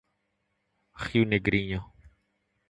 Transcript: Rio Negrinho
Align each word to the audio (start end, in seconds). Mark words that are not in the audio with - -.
Rio 1.03 1.21
Negrinho 1.29 1.85